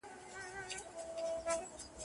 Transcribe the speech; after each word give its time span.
،ویرجینیا 0.03 1.97